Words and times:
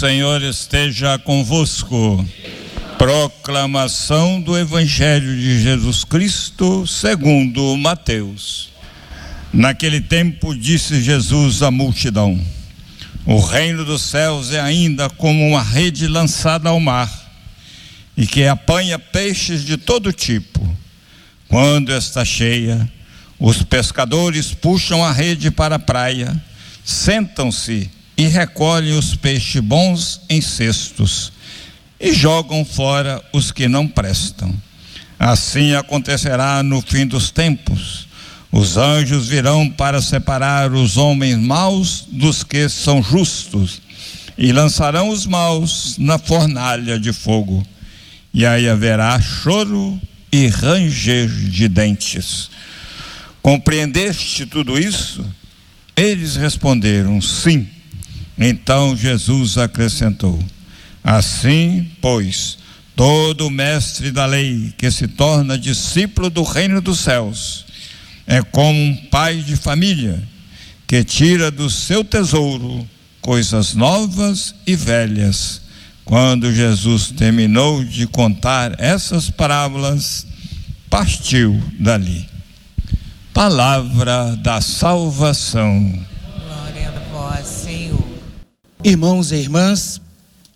Senhor 0.00 0.42
esteja 0.42 1.18
convosco. 1.18 2.26
Proclamação 2.96 4.40
do 4.40 4.56
Evangelho 4.56 5.36
de 5.36 5.62
Jesus 5.62 6.02
Cristo, 6.02 6.86
segundo 6.86 7.76
Mateus. 7.76 8.70
Naquele 9.52 10.00
tempo 10.00 10.54
disse 10.54 11.02
Jesus 11.02 11.62
à 11.62 11.70
multidão: 11.70 12.40
O 13.26 13.38
reino 13.38 13.84
dos 13.84 14.00
céus 14.00 14.50
é 14.50 14.60
ainda 14.60 15.10
como 15.10 15.46
uma 15.46 15.62
rede 15.62 16.08
lançada 16.08 16.70
ao 16.70 16.80
mar, 16.80 17.10
e 18.16 18.26
que 18.26 18.46
apanha 18.46 18.98
peixes 18.98 19.62
de 19.62 19.76
todo 19.76 20.10
tipo. 20.10 20.66
Quando 21.48 21.92
está 21.92 22.24
cheia, 22.24 22.90
os 23.38 23.62
pescadores 23.62 24.54
puxam 24.54 25.04
a 25.04 25.12
rede 25.12 25.50
para 25.50 25.74
a 25.74 25.78
praia, 25.78 26.34
sentam-se 26.82 27.90
e 28.20 28.26
recolhem 28.26 28.98
os 28.98 29.16
peixes 29.16 29.62
bons 29.62 30.20
em 30.28 30.42
cestos 30.42 31.32
e 31.98 32.12
jogam 32.12 32.66
fora 32.66 33.24
os 33.32 33.50
que 33.50 33.66
não 33.66 33.88
prestam. 33.88 34.54
Assim 35.18 35.72
acontecerá 35.72 36.62
no 36.62 36.82
fim 36.82 37.06
dos 37.06 37.30
tempos. 37.30 38.06
Os 38.52 38.76
anjos 38.76 39.28
virão 39.28 39.70
para 39.70 40.02
separar 40.02 40.70
os 40.74 40.98
homens 40.98 41.38
maus 41.38 42.04
dos 42.12 42.44
que 42.44 42.68
são 42.68 43.02
justos 43.02 43.80
e 44.36 44.52
lançarão 44.52 45.08
os 45.08 45.24
maus 45.24 45.96
na 45.96 46.18
fornalha 46.18 47.00
de 47.00 47.14
fogo. 47.14 47.66
E 48.34 48.44
aí 48.44 48.68
haverá 48.68 49.18
choro 49.18 49.98
e 50.30 50.46
ranger 50.46 51.26
de 51.26 51.68
dentes. 51.68 52.50
Compreendeste 53.40 54.44
tudo 54.44 54.78
isso? 54.78 55.24
Eles 55.96 56.36
responderam: 56.36 57.18
Sim. 57.22 57.79
Então 58.40 58.96
Jesus 58.96 59.58
acrescentou: 59.58 60.42
Assim, 61.04 61.86
pois, 62.00 62.56
todo 62.96 63.50
mestre 63.50 64.10
da 64.10 64.24
lei 64.24 64.72
que 64.78 64.90
se 64.90 65.06
torna 65.06 65.58
discípulo 65.58 66.30
do 66.30 66.42
reino 66.42 66.80
dos 66.80 67.00
céus 67.00 67.66
é 68.26 68.40
como 68.42 68.80
um 68.80 68.96
pai 69.10 69.42
de 69.42 69.56
família 69.56 70.22
que 70.86 71.04
tira 71.04 71.50
do 71.50 71.68
seu 71.68 72.02
tesouro 72.02 72.88
coisas 73.20 73.74
novas 73.74 74.54
e 74.66 74.74
velhas. 74.74 75.60
Quando 76.04 76.52
Jesus 76.52 77.10
terminou 77.10 77.84
de 77.84 78.06
contar 78.06 78.74
essas 78.80 79.30
parábolas, 79.30 80.26
partiu 80.88 81.62
dali. 81.78 82.28
Palavra 83.32 84.36
da 84.36 84.60
salvação. 84.60 86.09
Irmãos 88.82 89.30
e 89.30 89.36
irmãs, 89.36 90.00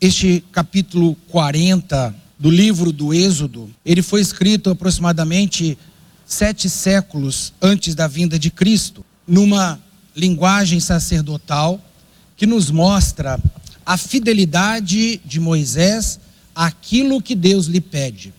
este 0.00 0.42
capítulo 0.50 1.14
40 1.28 2.14
do 2.38 2.48
livro 2.50 2.90
do 2.90 3.12
Êxodo, 3.12 3.68
ele 3.84 4.00
foi 4.00 4.22
escrito 4.22 4.70
aproximadamente 4.70 5.76
sete 6.24 6.70
séculos 6.70 7.52
antes 7.60 7.94
da 7.94 8.08
vinda 8.08 8.38
de 8.38 8.50
Cristo, 8.50 9.04
numa 9.28 9.78
linguagem 10.16 10.80
sacerdotal 10.80 11.78
que 12.38 12.46
nos 12.46 12.70
mostra 12.70 13.38
a 13.84 13.98
fidelidade 13.98 15.20
de 15.22 15.38
Moisés 15.38 16.18
àquilo 16.54 17.20
que 17.20 17.34
Deus 17.34 17.66
lhe 17.66 17.82
pede, 17.82 18.32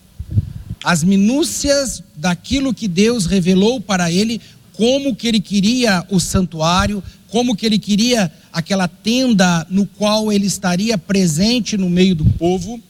as 0.83 1.03
minúcias 1.03 2.01
daquilo 2.15 2.73
que 2.73 2.87
Deus 2.87 3.27
revelou 3.27 3.79
para 3.79 4.11
ele, 4.11 4.41
como 4.73 5.15
que 5.15 5.27
ele 5.27 5.39
queria 5.39 6.03
o 6.09 6.19
santuário, 6.19 7.03
como 7.29 7.55
que 7.55 7.65
ele 7.65 7.77
queria 7.77 8.31
aquela 8.57 8.87
tenda 8.87 9.67
no 9.69 9.85
qual 9.85 10.31
ele 10.31 10.47
estaria 10.47 10.97
presente 10.97 11.77
no 11.77 11.87
meio 11.87 12.15
do 12.15 12.25
povo, 12.25 12.81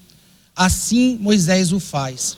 assim 0.55 1.17
Moisés 1.19 1.73
o 1.73 1.79
faz. 1.81 2.37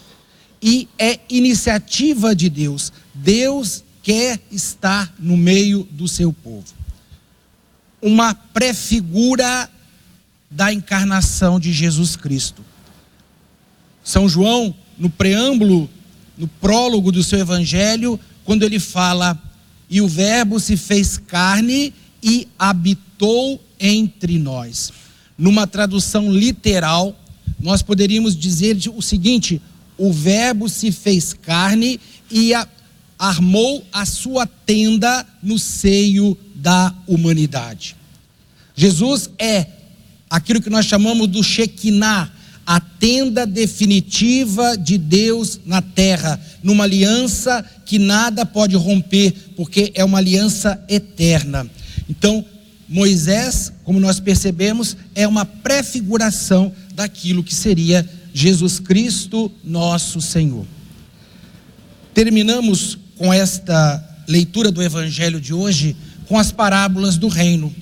E 0.59 0.87
é 0.97 1.19
iniciativa 1.29 2.35
de 2.35 2.49
Deus. 2.49 2.91
Deus 3.13 3.83
quer 4.01 4.39
estar 4.51 5.13
no 5.19 5.37
meio 5.37 5.87
do 5.91 6.07
seu 6.07 6.33
povo. 6.33 6.65
Uma 8.01 8.33
prefigura 8.33 9.69
da 10.49 10.73
encarnação 10.73 11.59
de 11.59 11.71
Jesus 11.71 12.15
Cristo. 12.15 12.65
São 14.03 14.27
João, 14.27 14.73
no 14.97 15.07
preâmbulo, 15.07 15.87
no 16.35 16.47
prólogo 16.47 17.11
do 17.11 17.23
seu 17.23 17.37
evangelho, 17.37 18.19
quando 18.43 18.63
ele 18.63 18.79
fala 18.79 19.39
e 19.87 20.01
o 20.01 20.07
Verbo 20.07 20.59
se 20.59 20.75
fez 20.75 21.15
carne 21.15 21.93
e 22.21 22.47
habitou 22.57 23.61
entre 23.79 24.37
nós. 24.37 24.91
Numa 25.37 25.65
tradução 25.65 26.31
literal, 26.31 27.17
nós 27.59 27.81
poderíamos 27.81 28.35
dizer 28.35 28.77
o 28.95 29.01
seguinte: 29.01 29.61
o 29.97 30.11
Verbo 30.11 30.69
se 30.69 30.91
fez 30.91 31.33
carne 31.33 31.99
e 32.31 32.53
a, 32.53 32.67
armou 33.17 33.85
a 33.91 34.05
sua 34.05 34.45
tenda 34.45 35.25
no 35.43 35.59
seio 35.59 36.37
da 36.55 36.93
humanidade. 37.07 37.95
Jesus 38.75 39.29
é 39.37 39.67
aquilo 40.29 40.61
que 40.61 40.69
nós 40.69 40.85
chamamos 40.85 41.27
do 41.27 41.43
Shekinah, 41.43 42.31
a 42.65 42.79
tenda 42.79 43.45
definitiva 43.45 44.77
de 44.77 44.97
Deus 44.97 45.59
na 45.65 45.81
terra, 45.81 46.39
numa 46.61 46.83
aliança 46.83 47.65
que 47.85 47.97
nada 47.97 48.45
pode 48.45 48.75
romper, 48.75 49.33
porque 49.55 49.91
é 49.95 50.05
uma 50.05 50.19
aliança 50.19 50.81
eterna. 50.87 51.69
Então, 52.09 52.43
Moisés, 52.87 53.71
como 53.83 53.99
nós 53.99 54.19
percebemos, 54.19 54.97
é 55.13 55.27
uma 55.27 55.45
prefiguração 55.45 56.73
daquilo 56.95 57.43
que 57.43 57.53
seria 57.53 58.07
Jesus 58.33 58.79
Cristo, 58.79 59.51
nosso 59.63 60.19
Senhor. 60.19 60.65
Terminamos 62.13 62.97
com 63.15 63.31
esta 63.31 64.03
leitura 64.27 64.71
do 64.71 64.81
evangelho 64.81 65.39
de 65.39 65.53
hoje 65.53 65.95
com 66.25 66.37
as 66.37 66.51
parábolas 66.51 67.17
do 67.17 67.27
reino. 67.27 67.73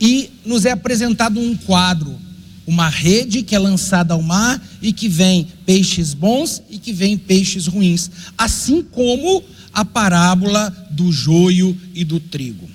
E 0.00 0.30
nos 0.44 0.64
é 0.64 0.70
apresentado 0.70 1.38
um 1.38 1.54
quadro 1.54 2.18
uma 2.66 2.88
rede 2.88 3.42
que 3.42 3.54
é 3.54 3.58
lançada 3.58 4.14
ao 4.14 4.22
mar 4.22 4.62
e 4.80 4.92
que 4.92 5.08
vem 5.08 5.48
peixes 5.66 6.14
bons 6.14 6.62
e 6.70 6.78
que 6.78 6.92
vem 6.92 7.18
peixes 7.18 7.66
ruins, 7.66 8.10
assim 8.36 8.82
como 8.82 9.42
a 9.72 9.84
parábola 9.84 10.70
do 10.90 11.10
joio 11.10 11.76
e 11.94 12.04
do 12.04 12.20
trigo. 12.20 12.68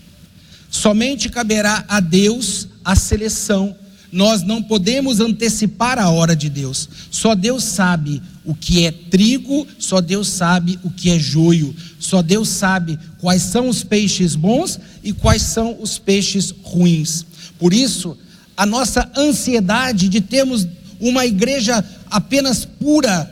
Somente 0.69 1.29
caberá 1.29 1.85
a 1.87 1.99
Deus 1.99 2.67
a 2.83 2.95
seleção. 2.95 3.75
Nós 4.11 4.41
não 4.41 4.63
podemos 4.63 5.19
antecipar 5.19 5.99
a 5.99 6.09
hora 6.09 6.35
de 6.35 6.49
Deus. 6.49 6.89
Só 7.11 7.35
Deus 7.35 7.63
sabe 7.63 8.21
o 8.45 8.55
que 8.55 8.85
é 8.85 8.91
trigo, 8.91 9.67
só 9.77 9.99
Deus 9.99 10.29
sabe 10.29 10.79
o 10.83 10.89
que 10.89 11.09
é 11.09 11.19
joio. 11.19 11.75
Só 11.99 12.21
Deus 12.21 12.47
sabe 12.47 12.97
quais 13.19 13.41
são 13.41 13.67
os 13.67 13.83
peixes 13.83 14.35
bons 14.35 14.79
e 15.03 15.11
quais 15.11 15.41
são 15.41 15.77
os 15.81 15.99
peixes 15.99 16.53
ruins. 16.63 17.25
Por 17.59 17.73
isso, 17.73 18.17
a 18.55 18.65
nossa 18.65 19.09
ansiedade 19.15 20.07
de 20.07 20.21
termos 20.21 20.67
uma 20.99 21.25
igreja 21.25 21.83
apenas 22.09 22.65
pura, 22.65 23.29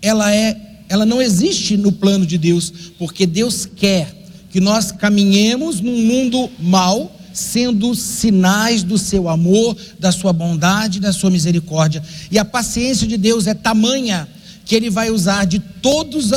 ela 0.00 0.32
é, 0.32 0.56
ela 0.88 1.04
não 1.04 1.20
existe 1.20 1.76
no 1.76 1.92
plano 1.92 2.24
de 2.26 2.38
Deus, 2.38 2.72
porque 2.98 3.26
Deus 3.26 3.66
quer 3.66 4.19
que 4.50 4.60
nós 4.60 4.92
caminhemos 4.92 5.80
num 5.80 6.04
mundo 6.04 6.50
mau, 6.58 7.16
sendo 7.32 7.94
sinais 7.94 8.82
do 8.82 8.98
seu 8.98 9.28
amor, 9.28 9.76
da 9.98 10.10
sua 10.10 10.32
bondade, 10.32 11.00
da 11.00 11.12
sua 11.12 11.30
misericórdia. 11.30 12.02
E 12.30 12.38
a 12.38 12.44
paciência 12.44 13.06
de 13.06 13.16
Deus 13.16 13.46
é 13.46 13.54
tamanha 13.54 14.28
que 14.64 14.74
ele 14.74 14.90
vai 14.90 15.10
usar 15.10 15.46
de 15.46 15.58
todas 15.58 16.32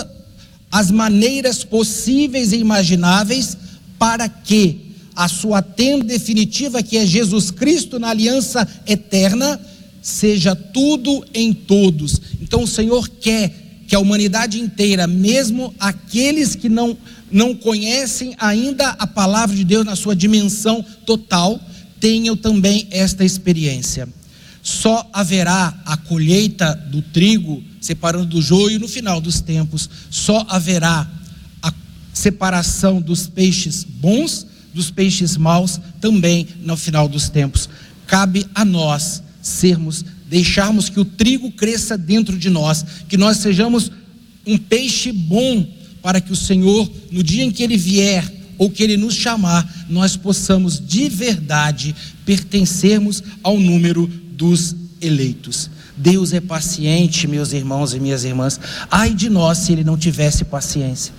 as 0.71 0.89
maneiras 0.89 1.63
possíveis 1.63 2.51
e 2.51 2.57
imagináveis 2.57 3.57
para 3.97 4.29
que 4.29 4.93
a 5.15 5.27
sua 5.27 5.61
tenda 5.61 6.05
definitiva, 6.05 6.81
que 6.81 6.97
é 6.97 7.05
Jesus 7.05 7.51
Cristo 7.51 7.99
na 7.99 8.09
aliança 8.09 8.67
eterna, 8.87 9.59
seja 10.01 10.55
tudo 10.55 11.23
em 11.33 11.53
todos. 11.53 12.19
Então 12.41 12.63
o 12.63 12.67
Senhor 12.67 13.07
quer 13.07 13.53
que 13.87 13.95
a 13.95 13.99
humanidade 13.99 14.59
inteira, 14.59 15.05
mesmo 15.05 15.73
aqueles 15.79 16.55
que 16.55 16.69
não, 16.69 16.97
não 17.33 17.55
conhecem 17.55 18.35
ainda 18.37 18.89
a 18.91 19.07
palavra 19.07 19.55
de 19.55 19.63
Deus 19.63 19.85
na 19.85 19.95
sua 19.95 20.15
dimensão 20.15 20.85
total, 21.05 21.59
tenham 21.99 22.37
também 22.37 22.87
esta 22.91 23.25
experiência. 23.25 24.07
Só 24.61 25.09
haverá 25.11 25.77
a 25.85 25.97
colheita 25.97 26.73
do 26.73 27.01
trigo, 27.01 27.61
separando 27.81 28.27
do 28.27 28.41
joio 28.41 28.79
no 28.79 28.87
final 28.87 29.19
dos 29.19 29.41
tempos, 29.41 29.89
só 30.09 30.45
haverá 30.47 31.09
a 31.61 31.73
separação 32.13 33.01
dos 33.01 33.27
peixes 33.27 33.83
bons 33.83 34.47
dos 34.73 34.89
peixes 34.89 35.37
maus 35.37 35.79
também 36.01 36.47
no 36.61 36.75
final 36.75 37.07
dos 37.07 37.29
tempos. 37.29 37.69
Cabe 38.07 38.45
a 38.55 38.65
nós 38.65 39.21
sermos, 39.41 40.03
deixarmos 40.27 40.89
que 40.89 40.99
o 40.99 41.05
trigo 41.05 41.51
cresça 41.51 41.97
dentro 41.97 42.37
de 42.37 42.49
nós, 42.49 42.83
que 43.07 43.17
nós 43.17 43.37
sejamos 43.37 43.91
um 44.45 44.57
peixe 44.57 45.11
bom 45.11 45.65
para 46.03 46.21
que 46.21 46.31
o 46.31 46.35
Senhor, 46.35 46.87
no 47.09 47.23
dia 47.23 47.43
em 47.43 47.49
que 47.49 47.63
ele 47.63 47.77
vier, 47.77 48.31
ou 48.57 48.69
que 48.69 48.83
Ele 48.83 48.97
nos 48.97 49.15
chamar, 49.15 49.67
nós 49.89 50.15
possamos 50.15 50.79
de 50.79 51.09
verdade 51.09 51.95
pertencermos 52.25 53.23
ao 53.41 53.59
número 53.59 54.07
dos 54.37 54.75
eleitos. 55.01 55.69
Deus 55.97 56.33
é 56.33 56.39
paciente, 56.39 57.27
meus 57.27 57.51
irmãos 57.53 57.93
e 57.93 57.99
minhas 57.99 58.23
irmãs. 58.23 58.59
Ai 58.89 59.13
de 59.13 59.29
nós 59.29 59.59
se 59.59 59.71
Ele 59.71 59.83
não 59.83 59.97
tivesse 59.97 60.43
paciência. 60.43 61.13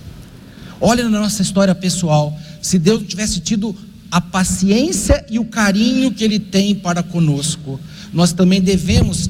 Olha 0.81 1.07
na 1.07 1.19
nossa 1.19 1.41
história 1.41 1.73
pessoal, 1.73 2.37
se 2.61 2.77
Deus 2.77 3.03
tivesse 3.07 3.39
tido 3.39 3.75
a 4.11 4.19
paciência 4.19 5.25
e 5.29 5.39
o 5.39 5.45
carinho 5.45 6.11
que 6.11 6.23
Ele 6.23 6.39
tem 6.39 6.75
para 6.75 7.01
conosco, 7.01 7.79
nós 8.11 8.33
também 8.33 8.61
devemos 8.61 9.29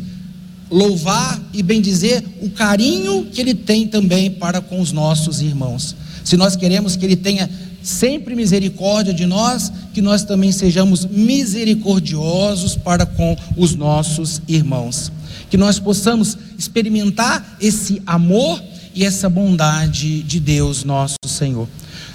louvar 0.69 1.39
e 1.53 1.61
bendizer 1.61 2.23
o 2.41 2.49
carinho 2.49 3.25
que 3.25 3.41
Ele 3.41 3.53
tem 3.53 3.87
também 3.87 4.31
para 4.31 4.61
com 4.61 4.79
os 4.79 4.91
nossos 4.91 5.41
irmãos. 5.41 5.95
Se 6.23 6.35
nós 6.35 6.55
queremos 6.55 6.95
que 6.95 7.05
Ele 7.05 7.15
tenha 7.15 7.49
sempre 7.85 8.35
misericórdia 8.35 9.13
de 9.13 9.25
nós, 9.25 9.71
que 9.93 10.01
nós 10.01 10.23
também 10.23 10.51
sejamos 10.51 11.05
misericordiosos 11.05 12.75
para 12.75 13.05
com 13.05 13.37
os 13.55 13.75
nossos 13.75 14.41
irmãos. 14.47 15.11
Que 15.49 15.57
nós 15.57 15.79
possamos 15.79 16.35
experimentar 16.57 17.57
esse 17.61 18.01
amor 18.05 18.61
e 18.95 19.05
essa 19.05 19.29
bondade 19.29 20.23
de 20.23 20.39
Deus, 20.39 20.83
nosso 20.83 21.15
Senhor. 21.27 21.67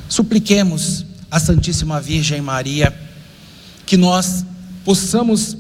Supliquemos 0.09 1.07
a 1.31 1.39
Santíssima 1.39 2.01
Virgem 2.01 2.41
Maria 2.41 2.93
que 3.87 3.97
nós 3.97 4.45
possamos 4.85 5.57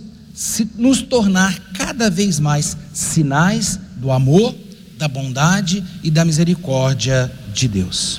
nos 0.76 1.02
tornar 1.02 1.58
cada 1.74 2.08
vez 2.08 2.40
mais 2.40 2.76
sinais 2.92 3.78
do 3.96 4.10
amor, 4.10 4.54
da 4.96 5.06
bondade 5.06 5.84
e 6.02 6.10
da 6.10 6.24
misericórdia 6.24 7.30
de 7.52 7.68
Deus. 7.68 8.18